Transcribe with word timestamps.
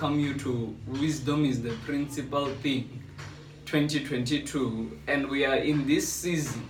welcome 0.00 0.20
you 0.20 0.32
to 0.34 0.76
Wisdom 0.86 1.44
is 1.44 1.60
the 1.60 1.72
Principal 1.84 2.46
Thing 2.62 3.02
2022. 3.66 4.96
And 5.08 5.28
we 5.28 5.44
are 5.44 5.56
in 5.56 5.88
this 5.88 6.08
season 6.08 6.68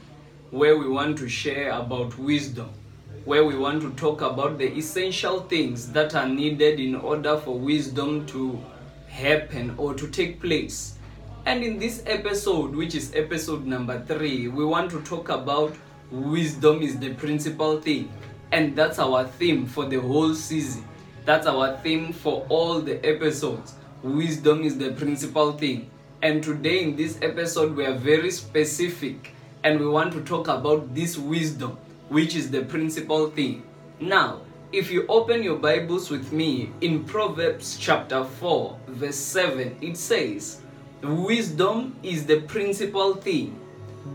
where 0.50 0.78
we 0.78 0.88
want 0.88 1.18
to 1.18 1.28
share 1.28 1.72
about 1.72 2.18
wisdom, 2.18 2.70
where 3.26 3.44
we 3.44 3.54
want 3.54 3.82
to 3.82 3.90
talk 3.96 4.22
about 4.22 4.56
the 4.56 4.72
essential 4.74 5.40
things 5.40 5.92
that 5.92 6.14
are 6.14 6.26
needed 6.26 6.80
in 6.80 6.94
order 6.94 7.36
for 7.36 7.58
wisdom 7.58 8.24
to 8.28 8.58
happen 9.08 9.74
or 9.76 9.92
to 9.92 10.08
take 10.08 10.40
place. 10.40 10.96
And 11.44 11.62
in 11.62 11.78
this 11.78 12.02
episode, 12.06 12.74
which 12.74 12.94
is 12.94 13.14
episode 13.14 13.66
number 13.66 14.02
three, 14.06 14.48
we 14.48 14.64
want 14.64 14.90
to 14.92 15.02
talk 15.02 15.28
about 15.28 15.76
wisdom 16.10 16.80
is 16.80 16.98
the 16.98 17.12
principal 17.12 17.78
thing. 17.78 18.10
And 18.52 18.74
that's 18.74 18.98
our 18.98 19.26
theme 19.26 19.66
for 19.66 19.84
the 19.84 20.00
whole 20.00 20.34
season. 20.34 20.88
That's 21.28 21.46
our 21.46 21.76
theme 21.82 22.14
for 22.14 22.46
all 22.48 22.80
the 22.80 23.06
episodes. 23.06 23.74
Wisdom 24.02 24.62
is 24.62 24.78
the 24.78 24.92
principal 24.92 25.52
thing. 25.52 25.90
And 26.22 26.42
today, 26.42 26.82
in 26.82 26.96
this 26.96 27.18
episode, 27.20 27.76
we 27.76 27.84
are 27.84 27.92
very 27.92 28.30
specific 28.30 29.34
and 29.62 29.78
we 29.78 29.86
want 29.86 30.14
to 30.14 30.22
talk 30.22 30.48
about 30.48 30.94
this 30.94 31.18
wisdom, 31.18 31.76
which 32.08 32.34
is 32.34 32.50
the 32.50 32.62
principal 32.62 33.28
thing. 33.28 33.62
Now, 34.00 34.40
if 34.72 34.90
you 34.90 35.04
open 35.10 35.42
your 35.42 35.56
Bibles 35.56 36.08
with 36.08 36.32
me 36.32 36.70
in 36.80 37.04
Proverbs 37.04 37.76
chapter 37.78 38.24
4, 38.24 38.78
verse 38.86 39.16
7, 39.16 39.76
it 39.82 39.98
says, 39.98 40.62
Wisdom 41.02 41.94
is 42.02 42.24
the 42.24 42.40
principal 42.40 43.12
thing. 43.12 43.60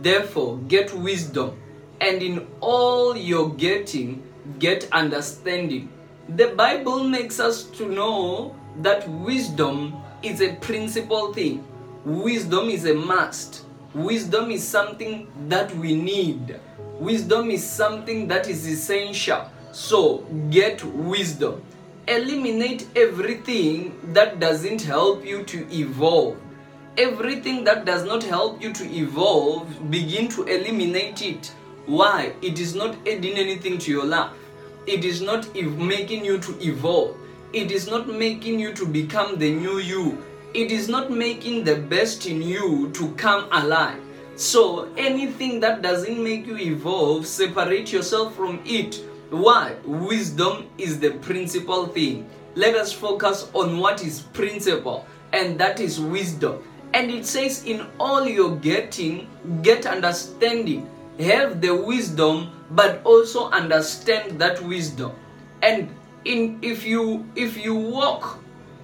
Therefore, 0.01 0.57
get 0.67 0.91
wisdom, 0.95 1.61
and 2.01 2.23
in 2.23 2.47
all 2.59 3.15
your 3.15 3.53
getting, 3.53 4.23
get 4.57 4.89
understanding. 4.91 5.92
The 6.29 6.47
Bible 6.55 7.03
makes 7.03 7.41
us 7.41 7.63
to 7.71 7.85
know 7.85 8.55
that 8.81 9.07
wisdom 9.09 10.01
is 10.21 10.41
a 10.41 10.55
principal 10.55 11.33
thing. 11.33 11.67
Wisdom 12.05 12.69
is 12.69 12.85
a 12.85 12.93
must. 12.93 13.65
Wisdom 13.93 14.49
is 14.49 14.65
something 14.65 15.27
that 15.49 15.75
we 15.75 15.93
need. 15.93 16.59
Wisdom 16.97 17.51
is 17.51 17.61
something 17.61 18.29
that 18.29 18.47
is 18.47 18.65
essential. 18.65 19.51
So, 19.73 20.19
get 20.49 20.81
wisdom. 20.85 21.61
Eliminate 22.07 22.87
everything 22.95 23.99
that 24.13 24.39
doesn't 24.39 24.81
help 24.81 25.25
you 25.25 25.43
to 25.43 25.67
evolve. 25.75 26.37
Everything 26.97 27.65
that 27.65 27.83
does 27.83 28.05
not 28.05 28.23
help 28.23 28.61
you 28.61 28.71
to 28.71 28.85
evolve, 28.85 29.91
begin 29.91 30.29
to 30.29 30.43
eliminate 30.43 31.21
it. 31.21 31.53
Why? 31.85 32.33
It 32.41 32.59
is 32.59 32.75
not 32.75 32.95
adding 33.05 33.33
anything 33.33 33.77
to 33.79 33.91
your 33.91 34.05
life. 34.05 34.31
It 34.85 35.05
is 35.05 35.21
not 35.21 35.55
making 35.55 36.25
you 36.25 36.39
to 36.39 36.59
evolve. 36.61 37.15
It 37.53 37.71
is 37.71 37.87
not 37.87 38.07
making 38.07 38.59
you 38.59 38.73
to 38.73 38.85
become 38.85 39.39
the 39.39 39.49
new 39.49 39.77
you. 39.77 40.21
It 40.53 40.71
is 40.71 40.89
not 40.89 41.09
making 41.09 41.63
the 41.63 41.77
best 41.77 42.25
in 42.25 42.41
you 42.41 42.91
to 42.91 43.11
come 43.13 43.47
alive. 43.53 43.99
So, 44.35 44.91
anything 44.97 45.61
that 45.61 45.81
doesn't 45.81 46.21
make 46.21 46.45
you 46.47 46.57
evolve, 46.57 47.25
separate 47.25 47.93
yourself 47.93 48.35
from 48.35 48.59
it. 48.65 48.95
Why? 49.29 49.75
Wisdom 49.85 50.65
is 50.77 50.99
the 50.99 51.11
principal 51.11 51.87
thing. 51.87 52.29
Let 52.55 52.75
us 52.75 52.91
focus 52.91 53.49
on 53.53 53.77
what 53.77 54.03
is 54.03 54.19
principal, 54.33 55.05
and 55.31 55.57
that 55.59 55.79
is 55.79 55.99
wisdom. 55.99 56.61
And 56.93 57.09
it 57.09 57.25
says, 57.25 57.63
In 57.63 57.87
all 57.99 58.27
you're 58.27 58.57
getting, 58.57 59.27
get 59.61 59.85
understanding. 59.85 60.89
Have 61.19 61.61
the 61.61 61.75
wisdom, 61.75 62.49
but 62.71 63.01
also 63.03 63.49
understand 63.51 64.39
that 64.39 64.61
wisdom. 64.63 65.11
And 65.61 65.93
in 66.25 66.59
if 66.61 66.85
you 66.85 67.27
if 67.35 67.57
you 67.57 67.75
walk 67.75 68.39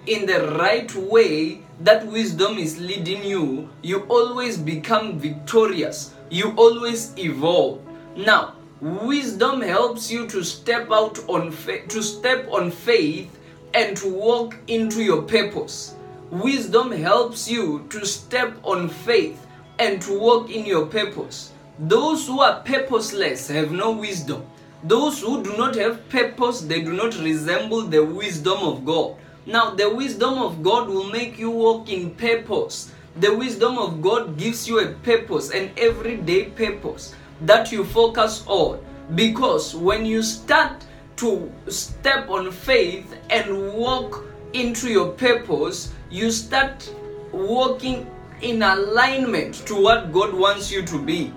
in 0.05 0.25
the 0.25 0.55
right 0.57 0.93
way 0.95 1.61
that 1.81 2.05
wisdom 2.07 2.57
is 2.57 2.79
leading 2.79 3.23
you, 3.23 3.69
you 3.81 4.01
always 4.09 4.57
become 4.57 5.19
victorious. 5.19 6.13
You 6.29 6.53
always 6.55 7.17
evolve. 7.17 7.81
Now, 8.15 8.55
wisdom 8.81 9.61
helps 9.61 10.11
you 10.11 10.27
to 10.27 10.43
step 10.43 10.91
out 10.91 11.19
on 11.27 11.51
fa- 11.51 11.87
to 11.87 12.03
step 12.03 12.47
on 12.51 12.71
faith 12.71 13.39
and 13.73 13.95
to 13.97 14.09
walk 14.09 14.55
into 14.67 15.03
your 15.03 15.21
purpose. 15.23 15.95
Wisdom 16.31 16.91
helps 16.91 17.49
you 17.49 17.87
to 17.89 18.05
step 18.05 18.53
on 18.63 18.89
faith 18.89 19.45
and 19.79 20.01
to 20.01 20.19
walk 20.19 20.49
in 20.51 20.65
your 20.65 20.85
purpose. 20.85 21.53
Those 21.81 22.27
who 22.27 22.41
are 22.41 22.59
purposeless 22.59 23.47
have 23.47 23.71
no 23.71 23.91
wisdom. 23.91 24.45
Those 24.83 25.21
who 25.21 25.41
do 25.41 25.55
not 25.55 25.75
have 25.75 26.09
purpose, 26.09 26.59
they 26.59 26.81
do 26.81 26.91
not 26.91 27.17
resemble 27.17 27.83
the 27.83 28.03
wisdom 28.03 28.59
of 28.59 28.83
God. 28.83 29.15
Now, 29.45 29.69
the 29.75 29.89
wisdom 29.89 30.39
of 30.39 30.61
God 30.61 30.89
will 30.89 31.09
make 31.09 31.39
you 31.39 31.49
walk 31.49 31.87
in 31.87 32.11
purpose. 32.15 32.91
The 33.21 33.33
wisdom 33.33 33.77
of 33.77 34.01
God 34.01 34.37
gives 34.37 34.67
you 34.67 34.79
a 34.79 34.91
purpose, 34.91 35.51
an 35.51 35.71
everyday 35.77 36.49
purpose 36.49 37.15
that 37.41 37.71
you 37.71 37.85
focus 37.85 38.43
on. 38.47 38.83
Because 39.15 39.73
when 39.73 40.05
you 40.05 40.21
start 40.21 40.83
to 41.15 41.49
step 41.69 42.29
on 42.29 42.51
faith 42.51 43.15
and 43.29 43.73
walk 43.73 44.25
into 44.51 44.89
your 44.89 45.13
purpose, 45.13 45.93
you 46.09 46.29
start 46.29 46.93
walking 47.31 48.05
in 48.41 48.63
alignment 48.63 49.65
to 49.67 49.81
what 49.81 50.11
God 50.11 50.33
wants 50.33 50.69
you 50.69 50.85
to 50.85 51.01
be. 51.01 51.31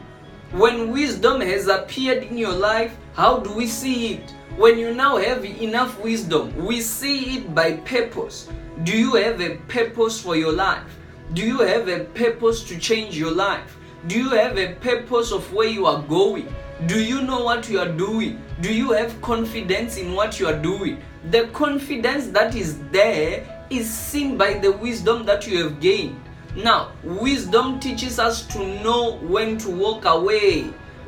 When 0.53 0.93
wisdom 0.93 1.41
has 1.41 1.67
appeared 1.67 2.25
in 2.25 2.37
your 2.37 2.53
life, 2.53 2.95
how 3.15 3.39
do 3.39 3.55
we 3.55 3.67
see 3.67 4.15
it? 4.17 4.35
When 4.59 4.79
you 4.79 4.93
now 4.95 5.17
have 5.17 5.47
enough 5.47 5.99
wisdom, 5.99 6.55
we 6.67 6.83
see 6.83 7.39
it 7.39 7.55
by 7.55 7.79
purpose. 7.79 8.51
Do 8.85 8.93
you 8.93 9.15
have 9.15 9.41
a 9.41 9.57
purpose 9.69 10.21
for 10.21 10.37
your 10.37 10.53
life? 10.53 10.85
Do 11.33 11.41
you 11.41 11.61
have 11.61 11.89
a 11.89 12.01
purpose 12.05 12.65
to 12.65 12.79
change 12.79 13.17
your 13.17 13.31
life? 13.31 13.79
Do 14.09 14.19
you 14.19 14.29
have 14.29 14.59
a 14.59 14.75
purpose 14.75 15.33
of 15.33 15.51
where 15.55 15.69
you 15.69 15.87
are 15.87 16.03
going? 16.03 16.55
Do 16.85 17.03
you 17.03 17.23
know 17.23 17.43
what 17.43 17.71
you 17.71 17.81
are 17.81 17.91
doing? 17.91 18.39
Do 18.61 18.75
you 18.75 18.93
have 18.93 19.23
confidence 19.23 19.97
in 19.97 20.13
what 20.13 20.39
you 20.39 20.49
are 20.49 20.59
doing? 20.59 21.01
The 21.31 21.47
confidence 21.55 22.27
that 22.27 22.55
is 22.55 22.79
there 22.91 23.47
is 23.71 23.89
seen 23.89 24.37
by 24.37 24.59
the 24.59 24.73
wisdom 24.73 25.25
that 25.25 25.47
you 25.47 25.63
have 25.65 25.81
gained. 25.81 26.21
Now, 26.55 26.93
wisdom 27.03 27.81
teaches 27.81 28.19
us 28.19 28.47
to 28.49 28.59
know 28.83 29.17
when 29.23 29.57
to 29.59 29.71
walk 29.71 30.05
away. 30.05 30.67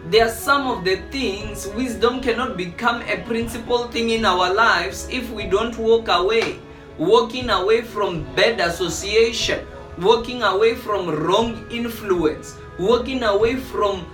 There 0.09 0.25
are 0.25 0.31
some 0.31 0.67
of 0.67 0.87
the 0.87 0.97
things 1.11 1.67
wisdom 1.77 2.23
cannot 2.23 2.57
become 2.57 3.03
a 3.03 3.23
principal 3.27 3.89
thing 3.89 4.09
in 4.09 4.25
our 4.25 4.55
lives 4.55 5.07
if 5.11 5.31
we 5.31 5.45
don't 5.45 5.77
walk 5.77 6.09
away. 6.09 6.61
Walking 6.97 7.51
away 7.51 7.83
from 7.83 8.25
bad 8.35 8.59
association, 8.59 9.67
walking 9.99 10.43
away 10.43 10.77
from 10.77 11.11
wrong 11.11 11.67
influence, 11.71 12.57
walking 12.79 13.23
away 13.23 13.57
from 13.57 14.07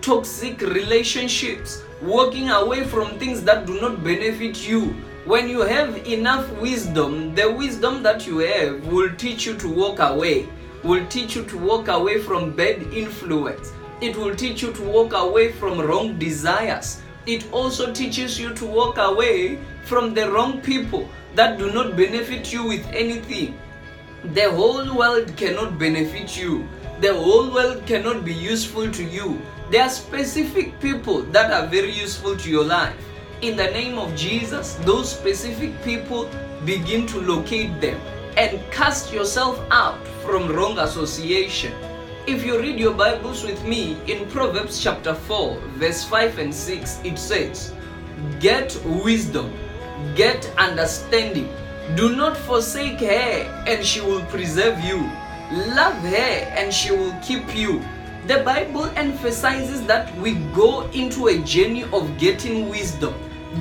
toxic 0.00 0.62
relationships, 0.62 1.82
walking 2.00 2.48
away 2.48 2.84
from 2.84 3.18
things 3.18 3.42
that 3.42 3.66
do 3.66 3.78
not 3.78 4.02
benefit 4.02 4.66
you. 4.66 4.96
When 5.26 5.50
you 5.50 5.60
have 5.60 6.06
enough 6.06 6.50
wisdom, 6.58 7.34
the 7.34 7.52
wisdom 7.52 8.02
that 8.04 8.26
you 8.26 8.38
have 8.38 8.86
will 8.86 9.14
teach 9.16 9.44
you 9.44 9.54
to 9.58 9.68
walk 9.68 9.98
away, 9.98 10.48
will 10.82 11.06
teach 11.08 11.34
you 11.34 11.44
to 11.44 11.58
walk 11.58 11.88
away 11.88 12.20
from 12.20 12.52
bad 12.52 12.82
influence. 12.92 13.72
It 14.00 14.16
will 14.16 14.34
teach 14.34 14.62
you 14.62 14.72
to 14.72 14.82
walk 14.82 15.12
away 15.12 15.52
from 15.52 15.80
wrong 15.80 16.18
desires. 16.18 17.02
It 17.26 17.52
also 17.52 17.92
teaches 17.92 18.38
you 18.38 18.54
to 18.54 18.64
walk 18.64 18.96
away 18.98 19.58
from 19.84 20.14
the 20.14 20.30
wrong 20.30 20.60
people 20.60 21.08
that 21.34 21.58
do 21.58 21.72
not 21.72 21.96
benefit 21.96 22.52
you 22.52 22.66
with 22.66 22.86
anything. 22.88 23.58
The 24.34 24.50
whole 24.52 24.96
world 24.96 25.36
cannot 25.36 25.78
benefit 25.78 26.36
you. 26.36 26.68
The 27.00 27.14
whole 27.14 27.52
world 27.52 27.86
cannot 27.86 28.24
be 28.24 28.34
useful 28.34 28.90
to 28.90 29.04
you. 29.04 29.40
There 29.70 29.82
are 29.82 29.90
specific 29.90 30.80
people 30.80 31.22
that 31.34 31.52
are 31.52 31.66
very 31.66 31.92
useful 31.92 32.36
to 32.36 32.50
your 32.50 32.64
life. 32.64 32.96
In 33.42 33.56
the 33.56 33.70
name 33.70 33.98
of 33.98 34.14
Jesus, 34.16 34.74
those 34.82 35.12
specific 35.12 35.80
people 35.82 36.28
begin 36.64 37.06
to 37.06 37.20
locate 37.20 37.80
them 37.80 38.00
and 38.38 38.60
cast 38.70 39.12
yourself 39.12 39.60
out 39.72 40.06
from 40.22 40.46
wrong 40.46 40.78
association. 40.78 41.72
If 42.28 42.46
you 42.46 42.60
read 42.60 42.78
your 42.78 42.94
Bibles 42.94 43.42
with 43.42 43.64
me 43.64 43.98
in 44.06 44.30
Proverbs 44.30 44.80
chapter 44.80 45.12
4, 45.12 45.58
verse 45.74 46.04
5 46.04 46.38
and 46.38 46.54
6, 46.54 47.00
it 47.02 47.18
says, 47.18 47.74
Get 48.38 48.80
wisdom, 48.84 49.52
get 50.14 50.48
understanding. 50.56 51.52
Do 51.96 52.14
not 52.14 52.36
forsake 52.36 53.00
her, 53.00 53.64
and 53.66 53.84
she 53.84 54.00
will 54.00 54.24
preserve 54.26 54.78
you. 54.84 54.98
Love 55.74 55.96
her, 55.96 56.38
and 56.54 56.72
she 56.72 56.92
will 56.92 57.16
keep 57.20 57.56
you. 57.56 57.82
The 58.28 58.44
Bible 58.44 58.84
emphasizes 58.94 59.84
that 59.86 60.16
we 60.16 60.34
go 60.54 60.88
into 60.90 61.26
a 61.26 61.38
journey 61.38 61.82
of 61.92 62.16
getting 62.18 62.68
wisdom. 62.68 63.14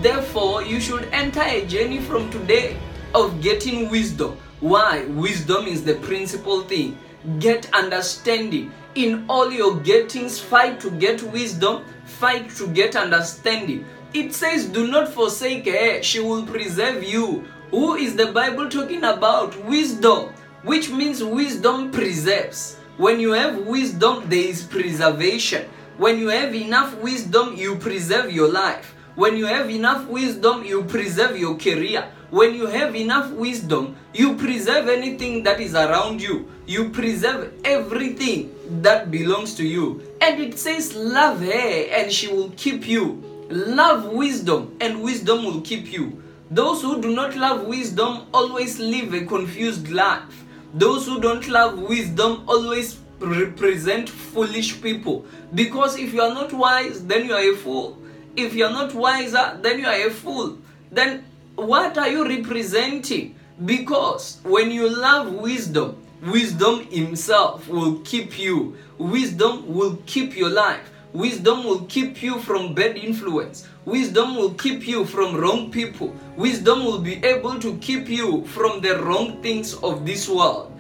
Therefore, 0.03 0.61
you 0.61 0.79
should 0.79 1.09
enter 1.11 1.41
a 1.41 1.65
journey 1.65 1.97
from 1.99 2.29
today 2.29 2.77
of 3.13 3.41
getting 3.41 3.89
wisdom. 3.89 4.37
Why? 4.59 5.05
Wisdom 5.05 5.65
is 5.67 5.83
the 5.83 5.95
principal 5.95 6.61
thing. 6.61 6.97
Get 7.39 7.71
understanding. 7.73 8.71
In 8.95 9.25
all 9.29 9.51
your 9.51 9.75
gettings, 9.81 10.39
fight 10.39 10.79
to 10.79 10.91
get 10.91 11.21
wisdom, 11.31 11.83
fight 12.05 12.49
to 12.51 12.67
get 12.67 12.95
understanding. 12.95 13.85
It 14.13 14.33
says, 14.33 14.65
Do 14.65 14.87
not 14.87 15.09
forsake 15.09 15.67
her, 15.67 16.01
she 16.01 16.19
will 16.19 16.45
preserve 16.45 17.03
you. 17.03 17.45
Who 17.71 17.95
is 17.95 18.15
the 18.15 18.31
Bible 18.31 18.69
talking 18.69 19.03
about? 19.03 19.55
Wisdom, 19.65 20.29
which 20.63 20.89
means 20.89 21.23
wisdom 21.23 21.91
preserves. 21.91 22.77
When 22.97 23.19
you 23.19 23.33
have 23.33 23.67
wisdom, 23.67 24.27
there 24.27 24.39
is 24.49 24.63
preservation. 24.63 25.69
When 25.97 26.17
you 26.17 26.29
have 26.29 26.55
enough 26.55 26.97
wisdom, 26.97 27.55
you 27.55 27.75
preserve 27.75 28.31
your 28.31 28.49
life. 28.49 28.95
When 29.15 29.35
you 29.35 29.45
have 29.45 29.69
enough 29.69 30.07
wisdom, 30.07 30.63
you 30.63 30.83
preserve 30.83 31.37
your 31.37 31.57
career. 31.57 32.07
When 32.29 32.55
you 32.55 32.67
have 32.67 32.93
enough 32.93 33.31
wisdom, 33.31 33.95
you 34.13 34.35
preserve 34.35 34.89
anything 34.89 35.43
that 35.43 35.61
is 35.61 35.75
around 35.75 36.21
you. 36.21 36.51
You 36.65 36.89
preserve 36.89 37.53
everything 37.63 38.53
that 38.81 39.09
belongs 39.09 39.55
to 39.55 39.65
you. 39.65 40.01
And 40.19 40.41
it 40.41 40.59
says, 40.59 40.93
Love 40.93 41.39
her 41.39 41.85
and 41.89 42.11
she 42.11 42.27
will 42.27 42.51
keep 42.57 42.85
you. 42.85 43.23
Love 43.49 44.11
wisdom 44.11 44.75
and 44.81 45.01
wisdom 45.01 45.45
will 45.45 45.61
keep 45.61 45.91
you. 45.93 46.21
Those 46.51 46.81
who 46.81 47.01
do 47.01 47.15
not 47.15 47.37
love 47.37 47.65
wisdom 47.65 48.27
always 48.33 48.77
live 48.77 49.13
a 49.13 49.25
confused 49.25 49.89
life. 49.89 50.43
Those 50.73 51.05
who 51.05 51.21
don't 51.21 51.47
love 51.47 51.79
wisdom 51.79 52.43
always 52.45 52.99
represent 53.19 54.09
foolish 54.09 54.81
people. 54.81 55.25
Because 55.55 55.97
if 55.97 56.13
you 56.13 56.21
are 56.21 56.33
not 56.33 56.51
wise, 56.51 57.05
then 57.05 57.25
you 57.25 57.33
are 57.33 57.53
a 57.53 57.55
fool. 57.55 57.97
If 58.35 58.53
you 58.53 58.65
are 58.65 58.71
not 58.71 58.93
wiser, 58.93 59.57
then 59.61 59.79
you 59.79 59.85
are 59.85 60.07
a 60.07 60.11
fool. 60.11 60.57
Then 60.91 61.23
what 61.57 61.97
are 61.97 62.07
you 62.07 62.23
representing? 62.23 63.35
Because 63.65 64.39
when 64.43 64.69
you 64.69 64.87
love 64.87 65.33
wisdom, 65.33 65.97
wisdom 66.21 66.85
himself 66.85 67.67
will 67.67 67.99
keep 68.01 68.37
you. 68.37 68.77
Wisdom 68.99 69.73
will 69.73 69.97
keep 70.05 70.37
your 70.37 70.51
life. 70.51 70.91
Wisdom 71.13 71.63
will 71.63 71.81
keep 71.85 72.21
you 72.21 72.39
from 72.39 72.75
bad 72.75 72.95
influence. 72.95 73.67
Wisdom 73.85 74.35
will 74.35 74.53
keep 74.53 74.87
you 74.87 75.03
from 75.03 75.35
wrong 75.35 75.71
people. 75.71 76.15
Wisdom 76.35 76.85
will 76.85 76.99
be 76.99 77.15
able 77.25 77.59
to 77.59 77.75
keep 77.77 78.07
you 78.07 78.45
from 78.45 78.79
the 78.81 79.01
wrong 79.01 79.41
things 79.41 79.73
of 79.75 80.05
this 80.05 80.29
world. 80.29 80.71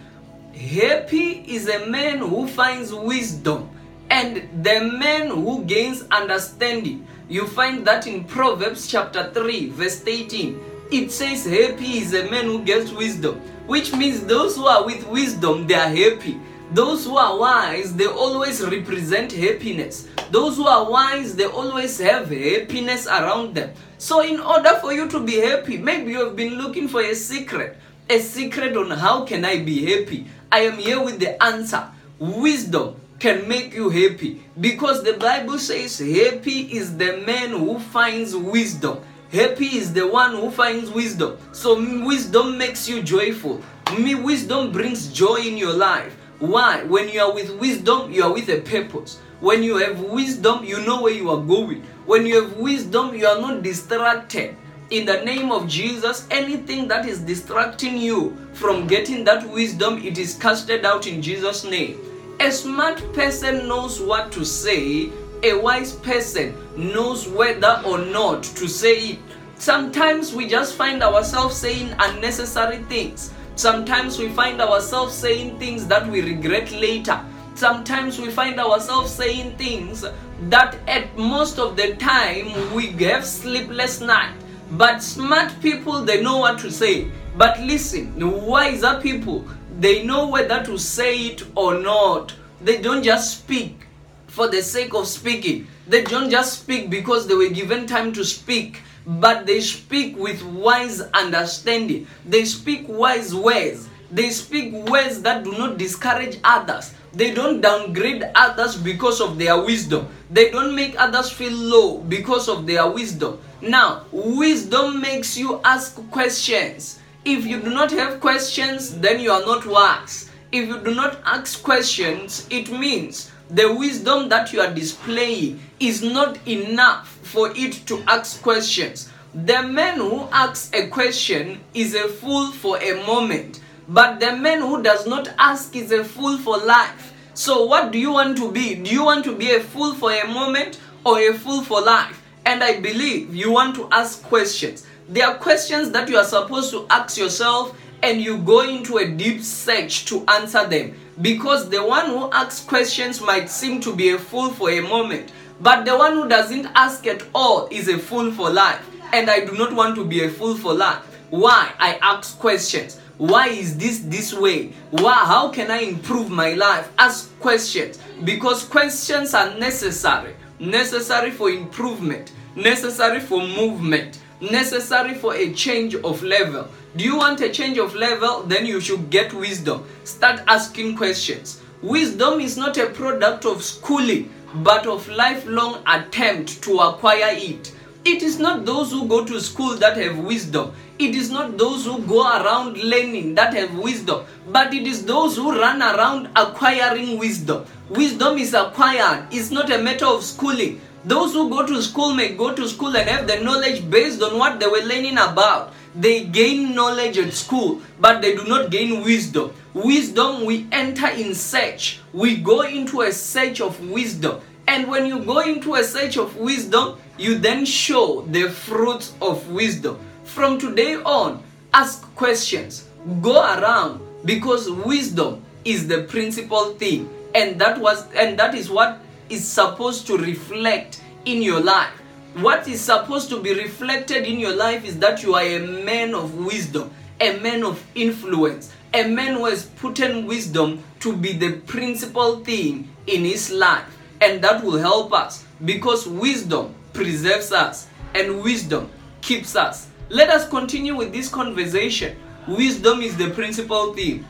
Happy 0.53 1.43
is 1.47 1.69
a 1.69 1.87
man 1.87 2.19
who 2.19 2.47
finds 2.47 2.93
wisdom 2.93 3.67
and 4.11 4.47
the 4.63 4.81
man 4.99 5.29
who 5.29 5.63
gains 5.65 6.03
understanding. 6.11 7.07
You 7.29 7.45
find 7.45 7.85
that 7.85 8.07
in 8.07 8.23
Proverbs 8.23 8.87
chapter 8.87 9.31
3, 9.33 9.69
verse 9.71 10.01
18. 10.07 10.59
It 10.91 11.11
says, 11.11 11.45
Happy 11.45 11.97
is 11.97 12.13
a 12.13 12.31
man 12.31 12.45
who 12.45 12.63
gets 12.63 12.91
wisdom, 12.93 13.41
which 13.67 13.93
means 13.93 14.25
those 14.25 14.55
who 14.55 14.65
are 14.65 14.85
with 14.85 15.05
wisdom, 15.07 15.67
they 15.67 15.73
are 15.73 15.89
happy. 15.89 16.39
Those 16.71 17.03
who 17.03 17.17
are 17.17 17.37
wise, 17.37 17.93
they 17.93 18.05
always 18.05 18.61
represent 18.61 19.33
happiness. 19.33 20.07
Those 20.31 20.55
who 20.55 20.67
are 20.67 20.89
wise, 20.89 21.35
they 21.35 21.45
always 21.45 21.99
have 21.99 22.29
happiness 22.29 23.07
around 23.07 23.55
them. 23.55 23.71
So, 23.97 24.21
in 24.21 24.39
order 24.39 24.75
for 24.79 24.93
you 24.93 25.09
to 25.09 25.19
be 25.19 25.35
happy, 25.35 25.77
maybe 25.77 26.11
you 26.11 26.23
have 26.23 26.35
been 26.35 26.55
looking 26.55 26.87
for 26.87 27.01
a 27.01 27.13
secret, 27.13 27.77
a 28.09 28.19
secret 28.19 28.77
on 28.77 28.91
how 28.91 29.25
can 29.25 29.43
I 29.43 29.63
be 29.63 29.85
happy. 29.85 30.27
I 30.49 30.61
am 30.61 30.77
here 30.77 31.03
with 31.03 31.19
the 31.19 31.41
answer. 31.43 31.89
Wisdom 32.19 32.95
can 33.19 33.47
make 33.47 33.73
you 33.73 33.89
happy 33.89 34.43
because 34.59 35.03
the 35.03 35.13
Bible 35.13 35.57
says, 35.57 35.99
Happy 35.99 36.75
is 36.75 36.97
the 36.97 37.17
man 37.25 37.49
who 37.49 37.79
finds 37.79 38.35
wisdom. 38.35 38.99
Happy 39.31 39.65
is 39.65 39.91
the 39.91 40.07
one 40.07 40.35
who 40.35 40.51
finds 40.51 40.89
wisdom. 40.89 41.37
So, 41.51 41.75
wisdom 42.05 42.57
makes 42.57 42.87
you 42.87 43.01
joyful. 43.01 43.61
Me, 43.99 44.15
wisdom 44.15 44.71
brings 44.71 45.11
joy 45.11 45.37
in 45.37 45.57
your 45.57 45.73
life. 45.73 46.15
Why? 46.39 46.83
When 46.83 47.09
you 47.09 47.21
are 47.21 47.33
with 47.33 47.57
wisdom, 47.59 48.11
you 48.11 48.23
are 48.23 48.31
with 48.31 48.47
a 48.49 48.61
purpose. 48.61 49.19
When 49.39 49.63
you 49.63 49.77
have 49.77 49.99
wisdom, 49.99 50.63
you 50.63 50.79
know 50.85 51.01
where 51.01 51.13
you 51.13 51.29
are 51.29 51.41
going. 51.41 51.83
When 52.05 52.25
you 52.25 52.41
have 52.41 52.57
wisdom, 52.57 53.15
you 53.15 53.27
are 53.27 53.41
not 53.41 53.63
distracted. 53.63 54.55
In 54.89 55.05
the 55.05 55.21
name 55.23 55.51
of 55.51 55.67
Jesus, 55.67 56.25
anything 56.31 56.87
that 56.87 57.05
is 57.05 57.19
distracting 57.19 57.97
you 57.97 58.37
from 58.53 58.87
getting 58.87 59.25
that 59.25 59.47
wisdom, 59.49 59.97
it 59.97 60.17
is 60.17 60.35
casted 60.35 60.85
out 60.85 61.05
in 61.05 61.21
Jesus' 61.21 61.65
name. 61.65 61.99
A 62.39 62.51
smart 62.51 63.01
person 63.13 63.67
knows 63.67 63.99
what 63.99 64.31
to 64.33 64.45
say, 64.45 65.09
a 65.41 65.53
wise 65.53 65.93
person 65.93 66.55
knows 66.77 67.27
whether 67.27 67.81
or 67.83 67.97
not 67.97 68.43
to 68.43 68.67
say 68.67 69.13
it. 69.13 69.19
Sometimes 69.55 70.35
we 70.35 70.47
just 70.47 70.75
find 70.75 71.01
ourselves 71.01 71.57
saying 71.57 71.95
unnecessary 71.97 72.83
things. 72.83 73.33
Sometimes 73.55 74.19
we 74.19 74.29
find 74.29 74.61
ourselves 74.61 75.15
saying 75.15 75.57
things 75.57 75.87
that 75.87 76.07
we 76.07 76.21
regret 76.21 76.71
later. 76.73 77.19
Sometimes 77.55 78.21
we 78.21 78.29
find 78.29 78.59
ourselves 78.59 79.11
saying 79.11 79.57
things 79.57 80.05
that 80.49 80.77
at 80.87 81.17
most 81.17 81.57
of 81.57 81.75
the 81.75 81.95
time 81.95 82.71
we 82.75 82.91
have 83.03 83.25
sleepless 83.25 83.99
night. 83.99 84.35
But 84.73 85.01
smart 85.01 85.59
people, 85.59 86.03
they 86.05 86.21
know 86.21 86.37
what 86.37 86.59
to 86.59 86.71
say. 86.71 87.09
But 87.35 87.59
listen, 87.61 88.13
wiser 88.45 88.99
people, 89.01 89.43
they 89.79 90.03
know 90.03 90.27
whether 90.27 90.63
to 90.63 90.77
say 90.77 91.27
it 91.27 91.43
or 91.55 91.77
not. 91.79 92.33
They 92.61 92.81
don't 92.81 93.03
just 93.03 93.39
speak 93.39 93.85
for 94.25 94.47
the 94.47 94.63
sake 94.63 94.95
of 94.95 95.07
speaking. 95.07 95.67
They 95.87 96.03
don't 96.03 96.31
just 96.31 96.61
speak 96.61 96.89
because 96.89 97.27
they 97.27 97.35
were 97.35 97.49
given 97.49 97.85
time 97.85 98.11
to 98.13 98.25
speak, 98.25 98.81
but 99.05 99.45
they 99.45 99.61
speak 99.61 100.17
with 100.17 100.41
wise 100.43 101.01
understanding. 101.13 102.07
They 102.25 102.45
speak 102.45 102.85
wise 102.87 103.35
words. 103.35 103.87
They 104.11 104.31
speak 104.31 104.73
words 104.89 105.21
that 105.21 105.43
do 105.43 105.51
not 105.51 105.77
discourage 105.77 106.39
others. 106.43 106.93
They 107.13 107.33
don't 107.33 107.61
downgrade 107.61 108.23
others 108.33 108.75
because 108.75 109.21
of 109.21 109.37
their 109.37 109.61
wisdom. 109.61 110.07
They 110.31 110.49
don't 110.49 110.75
make 110.75 110.99
others 110.99 111.29
feel 111.31 111.53
low 111.53 111.99
because 111.99 112.49
of 112.49 112.65
their 112.65 112.89
wisdom. 112.89 113.39
Now, 113.61 114.05
wisdom 114.11 115.01
makes 115.01 115.37
you 115.37 115.61
ask 115.63 115.95
questions. 116.09 116.99
If 117.29 117.45
you 117.45 117.59
do 117.59 117.71
not 117.71 117.91
have 117.91 118.21
questions, 118.21 118.99
then 118.99 119.19
you 119.19 119.33
are 119.33 119.41
not 119.45 119.65
wise. 119.65 120.31
If 120.53 120.69
you 120.69 120.79
do 120.79 120.95
not 120.95 121.19
ask 121.25 121.61
questions, 121.61 122.47
it 122.49 122.71
means 122.71 123.33
the 123.49 123.75
wisdom 123.75 124.29
that 124.29 124.53
you 124.53 124.61
are 124.61 124.73
displaying 124.73 125.59
is 125.77 126.01
not 126.01 126.37
enough 126.47 127.09
for 127.23 127.51
it 127.53 127.85
to 127.87 128.01
ask 128.07 128.41
questions. 128.41 129.11
The 129.33 129.61
man 129.61 129.97
who 129.97 130.29
asks 130.31 130.71
a 130.73 130.87
question 130.87 131.59
is 131.73 131.95
a 131.95 132.07
fool 132.07 132.53
for 132.53 132.81
a 132.81 133.05
moment, 133.05 133.59
but 133.89 134.21
the 134.21 134.33
man 134.37 134.61
who 134.61 134.81
does 134.81 135.05
not 135.05 135.27
ask 135.37 135.75
is 135.75 135.91
a 135.91 136.05
fool 136.05 136.37
for 136.37 136.57
life. 136.57 137.11
So, 137.33 137.65
what 137.65 137.91
do 137.91 137.99
you 137.99 138.13
want 138.13 138.37
to 138.37 138.49
be? 138.53 138.75
Do 138.75 138.89
you 138.89 139.03
want 139.03 139.25
to 139.25 139.35
be 139.35 139.53
a 139.53 139.59
fool 139.59 139.93
for 139.95 140.13
a 140.13 140.25
moment 140.29 140.79
or 141.05 141.19
a 141.19 141.33
fool 141.33 141.61
for 141.61 141.81
life? 141.81 142.23
And 142.45 142.63
I 142.63 142.79
believe 142.79 143.35
you 143.35 143.51
want 143.51 143.75
to 143.75 143.89
ask 143.91 144.23
questions. 144.23 144.87
There 145.09 145.25
are 145.25 145.37
questions 145.37 145.91
that 145.91 146.09
you 146.09 146.17
are 146.17 146.25
supposed 146.25 146.71
to 146.71 146.85
ask 146.89 147.17
yourself 147.17 147.79
and 148.03 148.21
you 148.21 148.37
go 148.39 148.61
into 148.61 148.97
a 148.97 149.07
deep 149.07 149.41
search 149.41 150.05
to 150.05 150.25
answer 150.27 150.67
them. 150.67 150.95
Because 151.21 151.69
the 151.69 151.83
one 151.83 152.07
who 152.07 152.29
asks 152.31 152.65
questions 152.65 153.21
might 153.21 153.49
seem 153.49 153.79
to 153.81 153.95
be 153.95 154.09
a 154.09 154.19
fool 154.19 154.49
for 154.49 154.69
a 154.69 154.81
moment, 154.81 155.31
but 155.61 155.85
the 155.85 155.97
one 155.97 156.13
who 156.13 156.27
doesn't 156.27 156.67
ask 156.75 157.07
at 157.07 157.23
all 157.33 157.67
is 157.71 157.87
a 157.87 157.97
fool 157.97 158.31
for 158.31 158.49
life. 158.49 158.85
And 159.13 159.29
I 159.29 159.45
do 159.45 159.53
not 159.53 159.73
want 159.73 159.95
to 159.95 160.05
be 160.05 160.25
a 160.25 160.29
fool 160.29 160.55
for 160.55 160.73
life. 160.73 161.01
Why? 161.29 161.71
I 161.79 161.97
ask 162.01 162.37
questions. 162.37 162.99
Why 163.17 163.47
is 163.47 163.77
this 163.77 163.99
this 163.99 164.33
way? 164.33 164.73
Why? 164.91 165.13
How 165.13 165.49
can 165.49 165.71
I 165.71 165.79
improve 165.79 166.29
my 166.29 166.53
life? 166.53 166.91
Ask 166.99 167.37
questions 167.39 167.97
because 168.25 168.63
questions 168.63 169.33
are 169.33 169.57
necessary. 169.57 170.35
Necessary 170.59 171.31
for 171.31 171.49
improvement, 171.49 172.33
necessary 172.55 173.19
for 173.19 173.39
movement, 173.39 174.19
necessary 174.41 175.15
for 175.15 175.35
a 175.35 175.53
change 175.53 175.95
of 175.95 176.23
level. 176.23 176.67
Do 176.95 177.03
you 177.03 177.17
want 177.17 177.41
a 177.41 177.49
change 177.49 177.77
of 177.77 177.95
level? 177.95 178.43
Then 178.43 178.65
you 178.65 178.79
should 178.81 179.09
get 179.09 179.33
wisdom. 179.33 179.85
Start 180.03 180.41
asking 180.47 180.97
questions. 180.97 181.61
Wisdom 181.81 182.39
is 182.39 182.57
not 182.57 182.77
a 182.77 182.87
product 182.87 183.45
of 183.45 183.63
schooling, 183.63 184.33
but 184.55 184.87
of 184.87 185.07
lifelong 185.09 185.81
attempt 185.85 186.61
to 186.63 186.79
acquire 186.79 187.35
it. 187.35 187.73
It 188.05 188.23
is 188.23 188.39
not 188.39 188.65
those 188.65 188.91
who 188.91 189.07
go 189.07 189.25
to 189.25 189.39
school 189.41 189.75
that 189.75 189.97
have 189.97 190.17
wisdom. 190.19 190.73
It 190.97 191.13
is 191.13 191.29
not 191.29 191.57
those 191.57 191.85
who 191.85 191.99
go 192.03 192.23
around 192.23 192.77
learning 192.77 193.35
that 193.35 193.53
have 193.53 193.77
wisdom, 193.77 194.25
but 194.49 194.73
it 194.73 194.87
is 194.87 195.05
those 195.05 195.35
who 195.35 195.59
run 195.59 195.81
around 195.81 196.29
acquiring 196.35 197.19
wisdom. 197.19 197.65
Wisdom 197.89 198.37
is 198.37 198.53
acquired, 198.53 199.27
it's 199.31 199.51
not 199.51 199.71
a 199.71 199.77
matter 199.77 200.05
of 200.05 200.23
schooling. 200.23 200.81
Those 201.07 201.31
who 201.31 201.49
go 201.49 201.65
to 201.65 201.81
school 201.81 202.13
may 202.13 202.35
go 202.35 202.53
to 202.53 202.67
school 202.67 202.97
and 202.97 203.07
have 203.07 203.27
the 203.27 203.39
knowledge 203.39 203.89
based 203.89 204.21
on 204.21 204.37
what 204.37 204.59
they 204.59 204.67
were 204.67 204.83
learning 204.83 205.17
about. 205.17 205.71
They 205.95 206.25
gain 206.25 206.75
knowledge 206.75 207.17
at 207.17 207.31
school, 207.31 207.81
but 207.97 208.21
they 208.21 208.35
do 208.35 208.43
not 208.43 208.71
gain 208.71 209.05
wisdom. 209.05 209.53
Wisdom, 209.73 210.43
we 210.43 210.67
enter 210.69 211.07
in 211.07 211.33
search. 211.33 212.01
We 212.11 212.35
go 212.35 212.63
into 212.63 213.03
a 213.03 213.13
search 213.13 213.61
of 213.61 213.79
wisdom. 213.89 214.41
And 214.67 214.89
when 214.89 215.05
you 215.05 215.19
go 215.23 215.39
into 215.39 215.75
a 215.75 215.83
search 215.85 216.17
of 216.17 216.35
wisdom, 216.35 216.99
you 217.17 217.37
then 217.37 217.63
show 217.63 218.23
the 218.23 218.49
fruits 218.49 219.13
of 219.21 219.49
wisdom. 219.49 219.97
From 220.25 220.59
today 220.59 220.95
on, 220.95 221.41
ask 221.73 222.03
questions, 222.15 222.85
go 223.21 223.41
around 223.41 224.01
because 224.25 224.69
wisdom 224.69 225.41
is 225.63 225.87
the 225.87 226.03
principal 226.03 226.73
thing, 226.73 227.09
and 227.33 227.59
that 227.61 227.79
was 227.79 228.11
and 228.13 228.37
that 228.37 228.55
is 228.55 228.69
what 228.69 228.99
is 229.29 229.47
supposed 229.47 230.07
to 230.07 230.17
reflect 230.17 231.01
in 231.25 231.41
your 231.41 231.59
life. 231.59 231.93
what 232.41 232.67
is 232.67 232.79
supposed 232.79 233.29
to 233.29 233.41
be 233.41 233.53
reflected 233.53 234.25
in 234.25 234.39
your 234.39 234.55
life 234.55 234.85
is 234.85 234.99
that 234.99 235.23
you 235.23 235.33
are 235.33 235.41
a 235.41 235.59
man 235.59 236.13
of 236.13 236.35
wisdom, 236.35 236.91
a 237.19 237.39
man 237.39 237.63
of 237.63 237.83
influence, 237.95 238.71
a 238.93 239.07
man 239.07 239.33
who 239.33 239.45
has 239.45 239.65
put 239.65 239.99
in 239.99 240.27
wisdom 240.27 240.83
to 240.99 241.15
be 241.15 241.33
the 241.33 241.53
principal 241.61 242.39
thing 242.43 242.87
in 243.07 243.23
his 243.23 243.51
life. 243.51 243.85
And 244.21 244.43
that 244.43 244.63
will 244.63 244.77
help 244.77 245.13
us 245.13 245.45
because 245.65 246.07
wisdom 246.07 246.75
preserves 246.93 247.51
us 247.51 247.87
and 248.13 248.43
wisdom 248.43 248.89
keeps 249.21 249.55
us. 249.55 249.87
Let 250.09 250.29
us 250.29 250.47
continue 250.47 250.95
with 250.95 251.11
this 251.11 251.29
conversation. 251.29 252.17
Wisdom 252.47 253.01
is 253.01 253.17
the 253.17 253.31
principal 253.31 253.93
theme. 253.93 254.25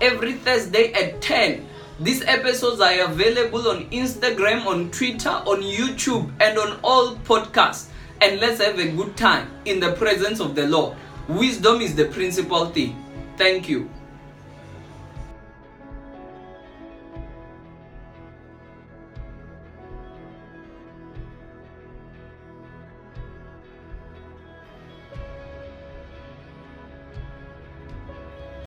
Every 0.00 0.34
Thursday 0.34 0.92
at 0.92 1.22
10, 1.22 1.66
these 2.00 2.22
episodes 2.22 2.80
are 2.80 3.04
available 3.04 3.68
on 3.68 3.88
Instagram, 3.90 4.66
on 4.66 4.90
Twitter, 4.90 5.28
on 5.28 5.62
YouTube, 5.62 6.30
and 6.40 6.58
on 6.58 6.80
all 6.82 7.16
podcasts. 7.18 7.88
And 8.20 8.40
let's 8.40 8.60
have 8.60 8.78
a 8.78 8.90
good 8.90 9.16
time 9.16 9.48
in 9.64 9.78
the 9.78 9.92
presence 9.92 10.40
of 10.40 10.54
the 10.54 10.66
Lord. 10.66 10.96
Wisdom 11.28 11.80
is 11.80 11.94
the 11.94 12.06
principal 12.06 12.66
thing. 12.66 12.96
Thank 13.36 13.68
you. 13.68 13.88